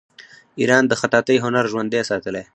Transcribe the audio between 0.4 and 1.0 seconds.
ایران د